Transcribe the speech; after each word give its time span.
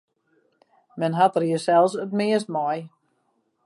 Men 1.03 1.15
hat 1.19 1.35
der 1.37 1.47
jinsels 1.49 1.93
it 2.03 2.17
meast 2.19 2.49
mei. 2.57 2.77